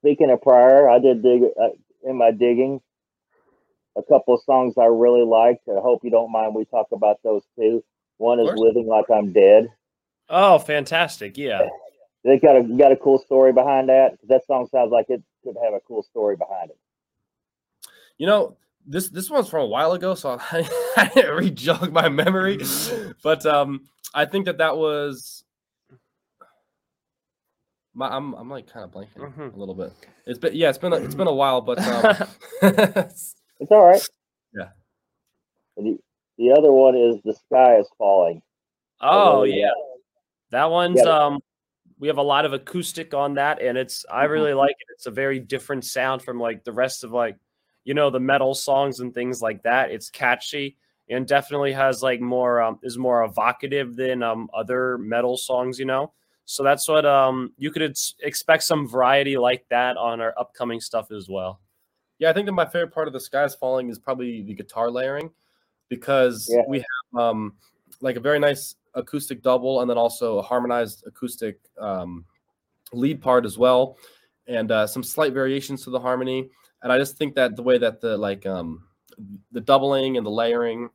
speaking 0.02 0.30
of 0.30 0.42
prior, 0.42 0.88
I 0.88 0.98
did 0.98 1.22
dig 1.22 1.42
uh, 1.42 1.68
in 2.04 2.16
my 2.16 2.32
digging 2.32 2.80
a 3.96 4.02
couple 4.02 4.34
of 4.34 4.42
songs 4.42 4.74
I 4.78 4.86
really 4.86 5.24
liked. 5.24 5.68
I 5.68 5.80
hope 5.80 6.00
you 6.02 6.10
don't 6.10 6.32
mind 6.32 6.54
we 6.54 6.64
talk 6.64 6.88
about 6.92 7.18
those 7.22 7.42
too. 7.56 7.84
One 8.18 8.40
is 8.40 8.48
"Living 8.54 8.86
Like 8.86 9.06
I'm 9.10 9.32
Dead." 9.32 9.68
Oh, 10.28 10.58
fantastic! 10.58 11.38
Yeah. 11.38 11.68
They 12.24 12.38
got 12.38 12.56
a 12.56 12.62
got 12.62 12.92
a 12.92 12.96
cool 12.96 13.18
story 13.18 13.52
behind 13.52 13.88
that. 13.88 14.18
That 14.28 14.46
song 14.46 14.68
sounds 14.70 14.90
like 14.90 15.06
it 15.08 15.22
could 15.44 15.56
have 15.62 15.74
a 15.74 15.80
cool 15.86 16.02
story 16.02 16.36
behind 16.36 16.70
it. 16.70 16.78
You 18.18 18.26
know, 18.26 18.56
this 18.86 19.08
this 19.08 19.30
one's 19.30 19.48
from 19.48 19.62
a 19.62 19.66
while 19.66 19.92
ago, 19.92 20.14
so 20.14 20.38
I, 20.40 20.68
I 20.96 21.10
didn't 21.14 21.36
re-jog 21.36 21.92
my 21.92 22.08
memory, 22.08 22.60
but 23.22 23.44
um, 23.46 23.84
I 24.14 24.24
think 24.26 24.46
that 24.46 24.58
that 24.58 24.76
was. 24.76 25.44
My, 27.94 28.08
I'm 28.08 28.32
I'm 28.34 28.48
like 28.48 28.72
kind 28.72 28.84
of 28.84 28.90
blanking 28.90 29.18
Mhm. 29.36 29.54
a 29.54 29.58
little 29.58 29.74
bit. 29.74 29.92
It's 30.26 30.38
been 30.38 30.54
yeah, 30.54 30.70
it's 30.70 30.78
been 30.78 30.92
a, 30.94 30.96
it's 30.96 31.14
been 31.14 31.26
a 31.26 31.32
while, 31.34 31.60
but 31.60 31.78
um, 31.80 32.28
It's 32.62 33.70
all 33.70 33.86
right. 33.86 34.08
Yeah. 34.54 34.68
And 35.76 35.86
The, 35.86 35.98
the 36.38 36.52
other 36.52 36.72
one 36.72 36.96
is 36.96 37.16
"The 37.24 37.34
Sky 37.34 37.78
Is 37.78 37.88
Falling." 37.98 38.42
Oh 39.00 39.42
really 39.42 39.60
yeah, 39.60 39.70
that 40.50 40.70
one's 40.70 40.98
Yeah. 41.04 41.26
um. 41.26 41.40
We 41.98 42.08
have 42.08 42.18
a 42.18 42.22
lot 42.22 42.44
of 42.46 42.52
acoustic 42.52 43.14
on 43.14 43.34
that, 43.34 43.60
and 43.62 43.76
it's 43.78 44.04
I 44.10 44.24
Mm-hmm. 44.24 44.32
really 44.32 44.54
like 44.54 44.70
it. 44.72 44.86
It's 44.94 45.06
a 45.06 45.10
very 45.12 45.38
different 45.38 45.84
sound 45.84 46.22
from 46.22 46.40
like 46.40 46.64
the 46.64 46.72
rest 46.72 47.04
of 47.04 47.12
like, 47.12 47.36
you 47.84 47.94
know, 47.94 48.10
the 48.10 48.20
metal 48.20 48.54
songs 48.54 49.00
and 49.00 49.12
things 49.12 49.42
like 49.42 49.62
that. 49.62 49.90
It's 49.90 50.10
catchy 50.10 50.76
and 51.08 51.26
definitely 51.26 51.72
has 51.72 52.02
like 52.02 52.20
more 52.20 52.62
um 52.62 52.78
is 52.82 52.96
more 52.96 53.24
evocative 53.24 53.96
than 53.96 54.22
um 54.22 54.48
other 54.54 54.98
metal 54.98 55.36
songs. 55.36 55.78
You 55.78 55.86
know, 55.86 56.12
so 56.44 56.62
that's 56.62 56.86
what 56.88 57.04
um 57.04 57.52
you 57.58 57.70
could 57.70 57.82
ex- 57.82 58.14
expect 58.20 58.62
some 58.62 58.86
variety 58.88 59.36
like 59.36 59.64
that 59.70 59.96
on 59.96 60.20
our 60.20 60.34
upcoming 60.38 60.80
stuff 60.80 61.10
as 61.10 61.28
well. 61.28 61.60
Yeah, 62.18 62.30
I 62.30 62.32
think 62.32 62.46
that 62.46 62.52
my 62.52 62.66
favorite 62.66 62.92
part 62.94 63.08
of 63.08 63.12
the 63.12 63.20
skies 63.20 63.54
falling 63.54 63.88
is 63.88 63.98
probably 63.98 64.42
the 64.42 64.54
guitar 64.54 64.90
layering 64.90 65.30
because 65.88 66.48
Yeah. 66.50 66.62
we 66.68 66.78
have 66.78 67.20
um 67.20 67.54
like 68.00 68.16
a 68.16 68.20
very 68.20 68.38
nice 68.38 68.76
acoustic 68.94 69.42
double 69.42 69.80
and 69.80 69.90
then 69.90 69.98
also 69.98 70.38
a 70.38 70.42
harmonized 70.42 71.04
acoustic 71.06 71.58
um 71.78 72.24
lead 72.92 73.20
part 73.22 73.44
as 73.44 73.58
well. 73.58 73.96
and 74.48 74.72
uh, 74.72 74.86
some 74.88 75.04
slight 75.04 75.32
variations 75.32 75.84
to 75.84 75.90
the 75.90 76.00
harmony. 76.00 76.50
And 76.82 76.92
I 76.92 76.98
just 76.98 77.16
think 77.16 77.34
that 77.36 77.56
the 77.56 77.62
way 77.62 77.78
that 77.78 78.00
the 78.00 78.16
like 78.16 78.46
um, 78.46 78.84
the 79.52 79.60
doubling 79.60 80.16
and 80.16 80.26
the 80.26 80.30
layering 80.30 80.90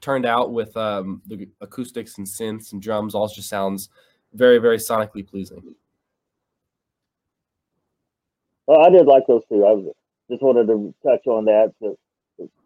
turned 0.00 0.26
out 0.26 0.52
with 0.52 0.76
um, 0.76 1.22
the 1.26 1.48
acoustics 1.60 2.18
and 2.18 2.26
synths 2.26 2.72
and 2.72 2.82
drums 2.82 3.14
all 3.14 3.28
just 3.28 3.48
sounds 3.48 3.88
very 4.34 4.58
very 4.58 4.78
sonically 4.78 5.26
pleasing. 5.26 5.74
Well, 8.66 8.80
I 8.80 8.90
did 8.90 9.06
like 9.06 9.24
those 9.26 9.42
two. 9.48 9.64
I 9.64 9.72
was, 9.72 9.92
just 10.30 10.42
wanted 10.42 10.66
to 10.68 10.94
touch 11.04 11.26
on 11.26 11.44
that, 11.46 11.72
to, 11.82 11.98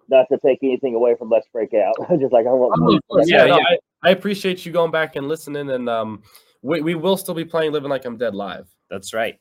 not 0.09 0.27
to 0.31 0.39
take 0.39 0.59
anything 0.63 0.95
away 0.95 1.17
from 1.19 1.31
Let's 1.31 1.49
Break 1.53 1.75
Out. 1.75 1.95
just 2.21 2.33
like 2.33 2.47
I 2.47 2.51
want. 2.51 3.01
Oh, 3.11 3.23
yeah, 3.25 3.47
yeah. 3.47 3.55
I, 3.55 3.79
I, 4.05 4.11
appreciate 4.11 4.65
you 4.65 4.73
going 4.73 4.91
back 4.91 5.17
and 5.17 5.27
listening, 5.27 5.71
and 5.71 5.89
um, 5.89 6.23
we 6.63 6.81
we 6.81 6.95
will 6.95 7.17
still 7.17 7.35
be 7.35 7.45
playing 7.45 7.73
"Living 7.73 7.91
Like 7.91 8.05
I'm 8.05 8.17
Dead" 8.17 8.35
live. 8.35 8.69
That's 8.91 9.13
right. 9.15 9.39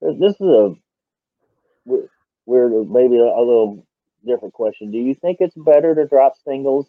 this 0.00 0.34
is 0.34 0.40
a 0.40 0.74
weird, 2.46 2.90
maybe 2.90 3.16
a, 3.18 3.24
a 3.24 3.42
little 3.42 3.86
different 4.26 4.54
question. 4.54 4.90
Do 4.90 4.98
you 4.98 5.14
think 5.14 5.38
it's 5.40 5.56
better 5.56 5.94
to 5.94 6.06
drop 6.06 6.34
singles 6.44 6.86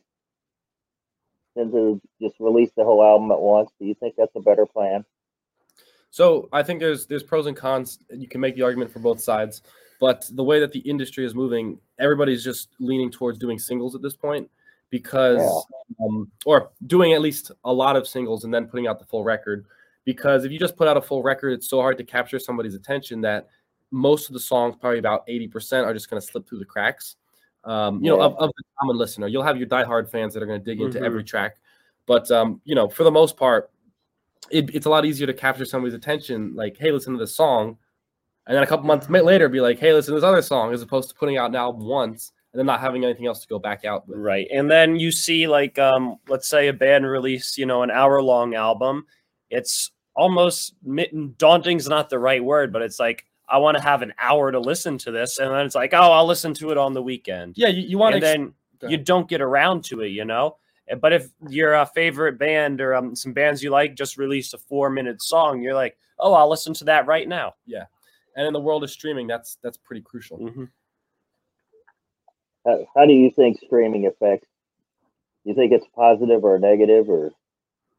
than 1.56 1.72
to 1.72 2.02
just 2.22 2.36
release 2.40 2.72
the 2.76 2.84
whole 2.84 3.04
album 3.04 3.32
at 3.32 3.40
once? 3.40 3.72
Do 3.80 3.86
you 3.86 3.96
think 3.96 4.16
that's 4.18 4.36
a 4.36 4.42
better 4.42 4.66
plan? 4.66 5.06
So 6.10 6.48
I 6.52 6.62
think 6.62 6.80
there's 6.80 7.08
there's 7.08 7.24
pros 7.24 7.48
and 7.48 7.58
cons. 7.58 8.00
You 8.12 8.28
can 8.28 8.40
make 8.40 8.56
the 8.56 8.62
argument 8.62 8.92
for 8.92 9.00
both 9.00 9.20
sides, 9.20 9.64
but 10.00 10.26
the 10.32 10.44
way 10.44 10.60
that 10.60 10.72
the 10.72 10.80
industry 10.80 11.26
is 11.26 11.34
moving, 11.34 11.80
everybody's 12.00 12.44
just 12.44 12.70
leaning 12.80 13.10
towards 13.10 13.40
doing 13.40 13.58
singles 13.58 13.96
at 13.96 14.02
this 14.02 14.16
point 14.16 14.50
because, 14.92 15.40
yeah. 15.40 16.06
um, 16.06 16.32
or 16.46 16.70
doing 16.86 17.14
at 17.14 17.22
least 17.22 17.52
a 17.66 17.74
lot 17.74 17.96
of 17.96 18.08
singles 18.08 18.44
and 18.44 18.54
then 18.54 18.68
putting 18.68 18.86
out 18.86 19.00
the 19.00 19.06
full 19.06 19.24
record. 19.24 19.66
Because 20.06 20.44
if 20.44 20.52
you 20.52 20.60
just 20.60 20.76
put 20.76 20.88
out 20.88 20.98
a 20.98 21.02
full 21.02 21.24
record, 21.24 21.54
it's 21.54 21.70
so 21.70 21.80
hard 21.80 21.98
to 21.98 22.04
capture 22.04 22.40
somebody's 22.40 22.76
attention 22.76 23.22
that 23.22 23.48
most 23.92 24.28
of 24.28 24.34
the 24.34 24.40
songs, 24.40 24.76
probably 24.80 25.00
about 25.00 25.24
eighty 25.28 25.48
percent, 25.48 25.86
are 25.86 25.94
just 25.94 26.10
going 26.10 26.22
to 26.22 26.28
slip 26.28 26.48
through 26.48 26.60
the 26.60 26.66
cracks 26.66 27.16
um, 27.66 28.04
you 28.04 28.12
yeah. 28.12 28.18
know, 28.18 28.24
of, 28.24 28.36
of, 28.38 28.52
the 28.58 28.64
common 28.80 28.98
listener. 28.98 29.28
You'll 29.28 29.44
have 29.44 29.58
your 29.58 29.68
diehard 29.68 30.10
fans 30.10 30.34
that 30.34 30.44
are 30.44 30.46
going 30.46 30.60
to 30.60 30.66
dig 30.66 30.82
into 30.82 30.98
mm-hmm. 30.98 31.06
every 31.06 31.24
track, 31.24 31.58
but 32.06 32.30
um, 32.32 32.62
you 32.66 32.76
know, 32.76 32.90
for 32.90 33.04
the 33.04 33.12
most 33.12 33.38
part, 33.38 33.72
it, 34.52 34.74
it's 34.76 34.86
a 34.86 34.90
lot 34.90 35.06
easier 35.06 35.28
to 35.28 35.34
capture 35.34 35.66
somebody's 35.66 35.94
attention. 35.94 36.56
Like, 36.56 36.78
hey, 36.78 36.92
listen 36.92 37.14
to 37.14 37.20
this 37.20 37.36
song, 37.36 37.78
and 38.48 38.56
then 38.56 38.64
a 38.64 38.68
couple 38.68 38.86
months 38.86 39.10
later, 39.10 39.48
be 39.48 39.62
like, 39.62 39.80
hey, 39.80 39.94
listen 39.94 40.14
to 40.14 40.20
this 40.20 40.28
other 40.28 40.42
song, 40.42 40.74
as 40.74 40.82
opposed 40.82 41.10
to 41.10 41.16
putting 41.16 41.38
out 41.38 41.50
an 41.50 41.56
album 41.56 41.86
once 41.86 42.34
and 42.52 42.60
then 42.60 42.66
not 42.66 42.82
having 42.82 43.04
anything 43.04 43.26
else 43.26 43.40
to 43.40 43.48
go 43.48 43.58
back 43.58 43.86
out 43.86 44.08
with. 44.08 44.20
Right, 44.20 44.48
and 44.54 44.70
then 44.70 45.00
you 45.00 45.12
see 45.12 45.48
like, 45.48 45.80
um, 45.80 46.18
let's 46.28 46.48
say 46.48 46.68
a 46.68 46.74
band 46.74 47.06
release, 47.06 47.58
you 47.58 47.66
know, 47.66 47.84
an 47.84 47.92
hour 47.92 48.22
long 48.22 48.56
album. 48.56 49.06
It's 49.54 49.92
almost 50.16 50.74
daunting 51.38 51.78
is 51.78 51.88
not 51.88 52.10
the 52.10 52.20
right 52.20 52.44
word, 52.44 52.72
but 52.74 52.82
it's 52.82 53.00
like 53.00 53.26
I 53.48 53.58
want 53.58 53.78
to 53.78 53.84
have 53.84 54.02
an 54.02 54.14
hour 54.20 54.52
to 54.52 54.60
listen 54.60 54.98
to 55.00 55.12
this, 55.12 55.38
and 55.38 55.52
then 55.52 55.66
it's 55.66 55.76
like, 55.76 55.94
oh, 55.94 56.12
I'll 56.12 56.26
listen 56.26 56.54
to 56.56 56.72
it 56.72 56.78
on 56.78 56.94
the 56.94 57.02
weekend. 57.02 57.54
Yeah, 57.58 57.68
you, 57.68 57.82
you 57.82 57.98
want, 57.98 58.16
and 58.16 58.24
ex- 58.24 58.34
then 58.34 58.54
you 58.90 58.98
don't 58.98 59.28
get 59.28 59.42
around 59.42 59.84
to 59.86 60.02
it, 60.02 60.10
you 60.10 60.26
know. 60.26 60.58
But 61.00 61.14
if 61.14 61.30
your 61.50 61.76
uh, 61.76 61.86
favorite 61.86 62.38
band 62.38 62.82
or 62.82 62.96
um, 62.96 63.16
some 63.16 63.34
bands 63.34 63.64
you 63.64 63.70
like 63.70 63.96
just 63.96 64.18
released 64.18 64.54
a 64.54 64.58
four 64.58 64.90
minute 64.90 65.22
song, 65.22 65.62
you're 65.62 65.74
like, 65.74 65.98
oh, 66.20 66.34
I'll 66.34 66.50
listen 66.50 66.74
to 66.76 66.86
that 66.86 67.08
right 67.08 67.28
now. 67.28 67.56
Yeah, 67.66 67.86
and 68.36 68.48
in 68.48 68.54
the 68.54 68.60
world 68.60 68.84
of 68.84 68.92
streaming, 68.92 69.28
that's 69.28 69.58
that's 69.62 69.78
pretty 69.78 70.02
crucial. 70.02 70.40
Mm-hmm. 70.40 70.66
How, 72.66 72.88
how 72.96 73.06
do 73.06 73.14
you 73.14 73.30
think 73.32 73.60
streaming 73.60 74.08
affects? 74.08 74.48
You 75.44 75.54
think 75.54 75.74
it's 75.74 75.86
positive 75.96 76.44
or 76.44 76.58
negative 76.60 77.10
or? 77.10 77.32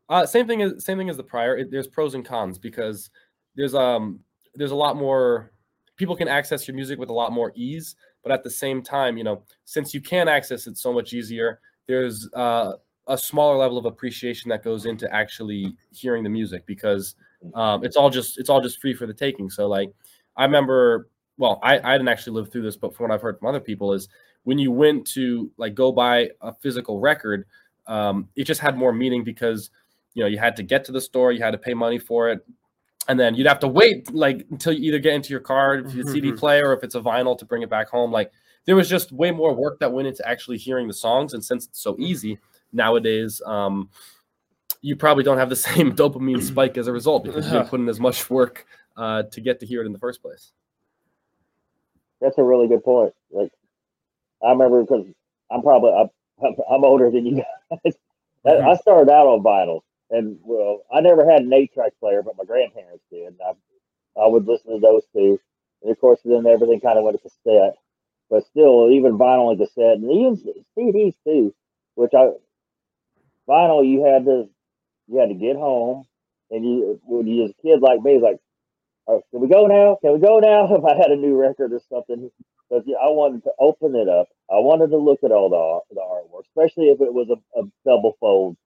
Uh, 0.08 0.26
same 0.26 0.46
thing 0.46 0.62
as 0.62 0.84
same 0.84 0.98
thing 0.98 1.08
as 1.08 1.16
the 1.16 1.22
prior. 1.22 1.56
It, 1.56 1.70
there's 1.70 1.88
pros 1.88 2.14
and 2.14 2.24
cons 2.24 2.58
because 2.58 3.10
there's 3.56 3.74
um 3.74 4.20
there's 4.54 4.70
a 4.70 4.76
lot 4.76 4.96
more 4.96 5.52
people 5.96 6.16
can 6.16 6.28
access 6.28 6.66
your 6.66 6.74
music 6.74 6.98
with 6.98 7.08
a 7.08 7.12
lot 7.12 7.32
more 7.32 7.52
ease 7.54 7.96
but 8.22 8.32
at 8.32 8.42
the 8.42 8.50
same 8.50 8.82
time 8.82 9.16
you 9.16 9.24
know 9.24 9.42
since 9.64 9.94
you 9.94 10.00
can 10.00 10.28
access 10.28 10.66
it 10.66 10.76
so 10.76 10.92
much 10.92 11.12
easier 11.12 11.60
there's 11.86 12.28
uh, 12.34 12.72
a 13.08 13.18
smaller 13.18 13.56
level 13.56 13.76
of 13.76 13.84
appreciation 13.84 14.48
that 14.48 14.64
goes 14.64 14.86
into 14.86 15.12
actually 15.14 15.76
hearing 15.92 16.24
the 16.24 16.30
music 16.30 16.64
because 16.66 17.14
um, 17.54 17.84
it's 17.84 17.96
all 17.96 18.10
just 18.10 18.38
it's 18.38 18.48
all 18.48 18.60
just 18.60 18.80
free 18.80 18.94
for 18.94 19.06
the 19.06 19.14
taking 19.14 19.50
so 19.50 19.68
like 19.68 19.90
i 20.36 20.44
remember 20.44 21.08
well 21.36 21.60
I, 21.62 21.78
I 21.78 21.92
didn't 21.92 22.08
actually 22.08 22.40
live 22.40 22.50
through 22.50 22.62
this 22.62 22.76
but 22.76 22.94
from 22.94 23.04
what 23.08 23.14
i've 23.14 23.22
heard 23.22 23.38
from 23.38 23.48
other 23.48 23.60
people 23.60 23.92
is 23.92 24.08
when 24.44 24.58
you 24.58 24.72
went 24.72 25.06
to 25.08 25.50
like 25.58 25.74
go 25.74 25.92
buy 25.92 26.30
a 26.40 26.52
physical 26.54 27.00
record 27.00 27.46
um, 27.86 28.28
it 28.34 28.44
just 28.44 28.62
had 28.62 28.78
more 28.78 28.94
meaning 28.94 29.24
because 29.24 29.68
you 30.14 30.22
know 30.22 30.28
you 30.28 30.38
had 30.38 30.56
to 30.56 30.62
get 30.62 30.84
to 30.84 30.92
the 30.92 31.00
store 31.00 31.32
you 31.32 31.42
had 31.42 31.50
to 31.50 31.58
pay 31.58 31.74
money 31.74 31.98
for 31.98 32.30
it 32.30 32.44
and 33.08 33.18
then 33.18 33.34
you'd 33.34 33.46
have 33.46 33.58
to 33.60 33.68
wait 33.68 34.12
like 34.14 34.46
until 34.50 34.72
you 34.72 34.88
either 34.88 34.98
get 34.98 35.14
into 35.14 35.30
your 35.30 35.40
car 35.40 35.76
if 35.76 35.86
it's 35.86 36.08
a 36.08 36.12
CD 36.12 36.28
mm-hmm. 36.28 36.38
player 36.38 36.68
or 36.68 36.72
if 36.72 36.82
it's 36.82 36.94
a 36.94 37.00
vinyl 37.00 37.36
to 37.38 37.44
bring 37.44 37.62
it 37.62 37.70
back 37.70 37.88
home. 37.88 38.10
Like 38.10 38.32
there 38.64 38.76
was 38.76 38.88
just 38.88 39.12
way 39.12 39.30
more 39.30 39.54
work 39.54 39.78
that 39.80 39.92
went 39.92 40.08
into 40.08 40.26
actually 40.26 40.58
hearing 40.58 40.88
the 40.88 40.94
songs, 40.94 41.34
and 41.34 41.44
since 41.44 41.66
it's 41.66 41.80
so 41.80 41.96
easy 41.98 42.38
nowadays, 42.72 43.42
um, 43.46 43.90
you 44.80 44.96
probably 44.96 45.24
don't 45.24 45.38
have 45.38 45.50
the 45.50 45.56
same 45.70 45.94
dopamine 45.94 46.42
spike 46.42 46.76
as 46.78 46.86
a 46.86 46.92
result 46.92 47.24
because 47.24 47.46
you 47.46 47.52
didn't 47.52 47.68
put 47.68 47.80
in 47.80 47.88
as 47.88 48.00
much 48.00 48.30
work 48.30 48.66
uh, 48.96 49.24
to 49.24 49.40
get 49.40 49.60
to 49.60 49.66
hear 49.66 49.82
it 49.82 49.86
in 49.86 49.92
the 49.92 49.98
first 49.98 50.22
place. 50.22 50.52
That's 52.20 52.38
a 52.38 52.42
really 52.42 52.68
good 52.68 52.82
point. 52.82 53.12
Like 53.30 53.52
I 54.42 54.50
remember 54.50 54.82
because 54.82 55.06
I'm 55.50 55.62
probably 55.62 55.90
I'm, 55.92 56.08
I'm 56.70 56.84
older 56.84 57.10
than 57.10 57.26
you 57.26 57.36
guys. 57.36 57.94
Mm-hmm. 58.46 58.68
I 58.68 58.76
started 58.76 59.10
out 59.10 59.26
on 59.26 59.42
vinyl 59.42 59.80
and 60.14 60.38
well, 60.42 60.82
I 60.92 61.00
never 61.00 61.28
had 61.28 61.42
an 61.42 61.52
eight 61.52 61.72
track 61.74 61.92
player, 62.00 62.22
but 62.22 62.36
my 62.36 62.44
grandparents 62.44 63.04
did. 63.10 63.36
I, 63.44 63.52
I 64.20 64.26
would 64.28 64.46
listen 64.46 64.72
to 64.74 64.80
those 64.80 65.02
two, 65.12 65.40
and 65.82 65.90
of 65.90 66.00
course, 66.00 66.20
then 66.24 66.46
everything 66.46 66.80
kind 66.80 66.98
of 66.98 67.04
went 67.04 67.16
to 67.16 67.22
cassette. 67.22 67.76
But 68.30 68.46
still, 68.46 68.90
even 68.90 69.18
vinyl 69.18 69.50
and 69.50 69.58
cassette, 69.60 69.98
and 69.98 70.10
even 70.10 70.54
CDs 70.78 71.14
too, 71.24 71.54
which 71.94 72.12
I 72.16 72.30
vinyl 73.48 73.86
you 73.88 74.04
had 74.04 74.24
to 74.26 74.48
you 75.08 75.18
had 75.20 75.28
to 75.28 75.34
get 75.34 75.56
home, 75.56 76.04
and 76.50 76.64
you 76.64 77.00
when 77.04 77.26
you 77.26 77.42
was 77.42 77.52
a 77.52 77.62
kid 77.62 77.80
like 77.80 78.02
me, 78.02 78.20
like, 78.20 78.38
oh, 79.08 79.22
can 79.30 79.40
we 79.40 79.48
go 79.48 79.66
now? 79.66 79.98
Can 80.02 80.14
we 80.14 80.20
go 80.20 80.38
now? 80.38 80.68
If 80.76 80.84
I 80.84 80.96
had 80.96 81.10
a 81.10 81.16
new 81.16 81.36
record 81.36 81.72
or 81.72 81.80
something, 81.90 82.30
because 82.70 82.84
I 82.88 83.08
wanted 83.08 83.44
to 83.44 83.52
open 83.58 83.94
it 83.96 84.08
up. 84.08 84.28
I 84.50 84.56
wanted 84.60 84.88
to 84.90 84.98
look 84.98 85.24
at 85.24 85.32
all 85.32 85.50
the 85.50 85.94
the 85.94 86.00
artwork, 86.00 86.44
especially 86.48 86.86
if 86.90 87.00
it 87.00 87.12
was 87.12 87.28
a, 87.30 87.60
a 87.60 87.64
double 87.84 88.16
fold 88.20 88.56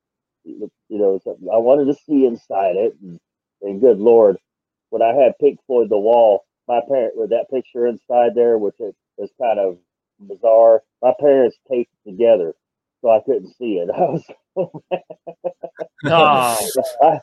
you 0.48 0.98
know, 0.98 1.20
I 1.52 1.58
wanted 1.58 1.86
to 1.86 1.94
see 1.94 2.24
inside 2.24 2.76
it, 2.76 2.96
and, 3.02 3.18
and 3.62 3.80
good 3.80 3.98
lord, 3.98 4.36
when 4.90 5.02
I 5.02 5.14
had 5.14 5.38
Pink 5.40 5.60
Floyd 5.66 5.90
The 5.90 5.98
Wall, 5.98 6.44
my 6.66 6.80
parent 6.88 7.16
with 7.16 7.30
that 7.30 7.50
picture 7.50 7.86
inside 7.86 8.34
there, 8.34 8.58
which 8.58 8.76
is, 8.80 8.94
is 9.18 9.30
kind 9.40 9.58
of 9.58 9.78
bizarre. 10.20 10.82
My 11.02 11.12
parents 11.18 11.56
taped 11.70 11.94
together, 12.06 12.54
so 13.00 13.10
I 13.10 13.20
couldn't 13.24 13.54
see 13.56 13.78
it. 13.78 13.90
I 13.94 14.00
was, 14.00 14.24
oh. 14.56 14.82
I, 17.02 17.20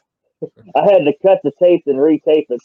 I 0.76 0.92
had 0.92 1.06
to 1.06 1.14
cut 1.22 1.40
the 1.44 1.52
tape 1.62 1.84
and 1.86 1.98
retape 1.98 2.48
it. 2.50 2.62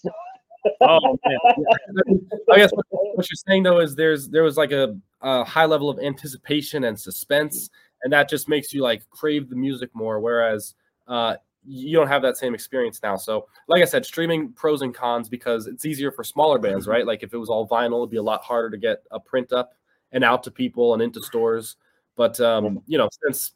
oh 0.83 1.19
man! 1.25 2.21
I 2.53 2.57
guess 2.57 2.71
what, 2.73 2.85
what, 2.91 3.31
you're 3.31 3.37
saying 3.49 3.63
though 3.63 3.81
is 3.81 3.95
there's 3.95 4.29
there 4.29 4.43
was 4.43 4.59
like 4.59 4.73
a, 4.73 4.95
a 5.23 5.45
high 5.45 5.65
level 5.65 5.89
of 5.89 5.99
anticipation 5.99 6.85
and 6.85 6.99
suspense 6.99 7.71
and 8.03 8.13
that 8.13 8.29
just 8.29 8.49
makes 8.49 8.73
you 8.73 8.83
like 8.83 9.09
crave 9.11 9.49
the 9.49 9.57
music 9.57 9.91
more. 9.95 10.21
Whereas 10.21 10.75
uh, 11.07 11.37
you 11.67 11.97
don't 11.97 12.09
have 12.09 12.23
that 12.23 12.37
same 12.37 12.55
experience 12.55 13.01
now. 13.03 13.17
So, 13.17 13.47
like 13.69 13.83
I 13.83 13.85
said, 13.85 14.07
streaming 14.07 14.53
pros 14.53 14.83
and 14.83 14.95
cons 14.95 15.29
because 15.29 15.67
it's 15.67 15.85
easier 15.85 16.11
for 16.11 16.25
smaller 16.25 16.59
bands, 16.59 16.87
right? 16.87 17.07
Like 17.07 17.23
if 17.23 17.35
it 17.35 17.39
was 17.39 17.49
all 17.49 17.69
vinyl, 17.69 17.99
it'd 17.99 18.11
be 18.11 18.17
a 18.17 18.23
lot 18.23 18.43
harder 18.43 18.71
to 18.71 18.79
get 18.79 19.03
a 19.11 19.21
print 19.21 19.53
up 19.53 19.75
and 20.13 20.25
out 20.25 20.43
to 20.45 20.51
people 20.51 20.95
and 20.95 21.03
into 21.03 21.23
stores. 21.23 21.77
But 22.17 22.41
um, 22.41 22.83
you 22.87 22.99
know, 22.99 23.09
since 23.25 23.53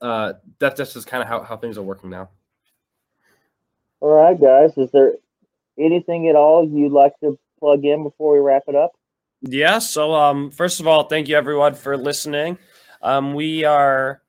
uh, 0.00 0.34
that, 0.58 0.76
that's 0.76 0.94
just 0.94 1.06
kind 1.06 1.22
of 1.22 1.28
how, 1.28 1.42
how 1.42 1.56
things 1.56 1.78
are 1.78 1.82
working 1.82 2.10
now. 2.10 2.30
All 4.00 4.12
right, 4.12 4.38
guys. 4.38 4.76
Is 4.76 4.90
there 4.90 5.12
anything 5.78 6.28
at 6.28 6.36
all 6.36 6.68
you'd 6.68 6.92
like 6.92 7.18
to 7.20 7.38
plug 7.58 7.84
in 7.84 8.02
before 8.02 8.34
we 8.34 8.40
wrap 8.40 8.64
it 8.68 8.74
up? 8.74 8.92
Yeah. 9.40 9.78
So, 9.78 10.14
um, 10.14 10.50
first 10.50 10.80
of 10.80 10.86
all, 10.86 11.04
thank 11.04 11.28
you 11.28 11.36
everyone 11.36 11.74
for 11.74 11.96
listening. 11.96 12.58
Um, 13.04 13.34
we 13.34 13.64
are 13.64 14.22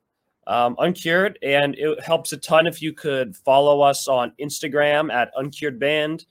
um, 0.47 0.75
uncured, 0.77 1.39
and 1.41 1.75
it 1.75 2.03
helps 2.03 2.33
a 2.33 2.37
ton 2.37 2.67
if 2.67 2.81
you 2.81 2.91
could 2.91 3.35
follow 3.35 3.81
us 3.81 4.07
on 4.09 4.33
Instagram 4.39 5.11
at 5.11 5.31
uncured 5.37 5.79
band 5.79 6.25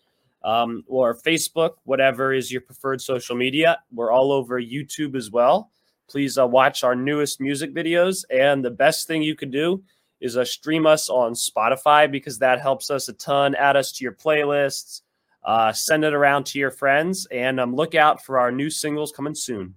um, 0.44 0.84
or 0.86 1.16
Facebook, 1.16 1.76
whatever 1.84 2.34
is 2.34 2.52
your 2.52 2.60
preferred 2.60 3.00
social 3.00 3.34
media. 3.34 3.78
We're 3.90 4.12
all 4.12 4.30
over 4.30 4.60
YouTube 4.60 5.16
as 5.16 5.30
well. 5.30 5.70
Please 6.08 6.36
uh, 6.36 6.46
watch 6.46 6.84
our 6.84 6.94
newest 6.94 7.40
music 7.40 7.74
videos. 7.74 8.24
And 8.30 8.62
the 8.62 8.70
best 8.70 9.06
thing 9.06 9.22
you 9.22 9.34
could 9.34 9.50
do 9.50 9.82
is 10.20 10.36
uh, 10.36 10.44
stream 10.44 10.86
us 10.86 11.08
on 11.08 11.32
Spotify 11.32 12.10
because 12.10 12.38
that 12.40 12.60
helps 12.60 12.90
us 12.90 13.08
a 13.08 13.14
ton. 13.14 13.54
Add 13.54 13.76
us 13.76 13.90
to 13.92 14.04
your 14.04 14.12
playlists, 14.12 15.00
uh, 15.44 15.72
send 15.72 16.04
it 16.04 16.12
around 16.12 16.44
to 16.46 16.58
your 16.58 16.70
friends, 16.70 17.26
and 17.32 17.58
um, 17.58 17.74
look 17.74 17.94
out 17.94 18.22
for 18.22 18.38
our 18.38 18.52
new 18.52 18.68
singles 18.68 19.12
coming 19.12 19.34
soon. 19.34 19.74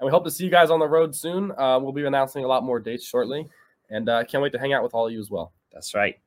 And 0.00 0.06
we 0.06 0.10
hope 0.10 0.24
to 0.24 0.30
see 0.30 0.44
you 0.44 0.50
guys 0.50 0.70
on 0.70 0.78
the 0.78 0.88
road 0.88 1.14
soon. 1.14 1.52
Uh, 1.52 1.78
we'll 1.80 1.92
be 1.92 2.04
announcing 2.04 2.44
a 2.44 2.48
lot 2.48 2.62
more 2.62 2.78
dates 2.78 3.04
shortly. 3.04 3.48
And 3.90 4.08
uh, 4.08 4.24
can't 4.24 4.42
wait 4.42 4.52
to 4.52 4.58
hang 4.58 4.72
out 4.72 4.82
with 4.82 4.94
all 4.94 5.06
of 5.06 5.12
you 5.12 5.18
as 5.18 5.30
well. 5.30 5.52
That's 5.72 5.94
right. 5.94 6.18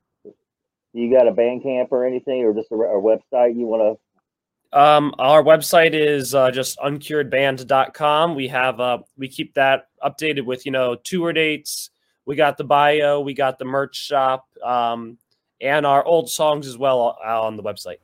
You 0.94 1.12
got 1.12 1.28
a 1.28 1.32
Bandcamp 1.32 1.88
or 1.92 2.06
anything, 2.06 2.44
or 2.44 2.54
just 2.54 2.72
a, 2.72 2.76
a 2.76 3.02
website 3.02 3.56
you 3.56 3.66
want 3.66 3.98
to? 3.98 4.78
Um, 4.78 5.14
our 5.20 5.44
website 5.44 5.94
is 5.94 6.34
uh, 6.34 6.52
just 6.52 6.78
uncuredband.com. 6.80 8.36
We 8.36 8.48
have 8.50 8.80
uh, 8.80 9.00
we 9.18 9.28
keep 9.28 9.54
that 9.56 9.88
updated 10.04 10.46
with 10.46 10.66
you 10.66 10.72
know 10.72 10.96
tour 10.96 11.34
dates. 11.34 11.92
We 12.26 12.36
got 12.36 12.58
the 12.58 12.64
bio, 12.64 13.20
we 13.20 13.34
got 13.34 13.58
the 13.58 13.66
merch 13.66 13.96
shop, 13.96 14.48
um, 14.64 15.18
and 15.60 15.86
our 15.86 16.06
old 16.06 16.30
songs 16.30 16.68
as 16.68 16.78
well 16.78 17.18
uh, 17.26 17.42
on 17.42 17.58
the 17.58 17.64
website. 17.64 17.98